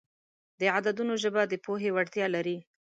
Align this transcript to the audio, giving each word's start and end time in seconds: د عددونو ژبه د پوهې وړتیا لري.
د 0.59 0.61
عددونو 0.75 1.13
ژبه 1.23 1.41
د 1.47 1.53
پوهې 1.65 1.89
وړتیا 1.95 2.25
لري. 2.35 2.57